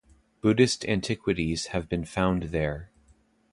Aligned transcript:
Buddhist 0.41 0.83
antiquities 0.87 1.67
have 1.67 1.87
been 1.87 2.05
found 2.05 2.45
there. 2.49 2.89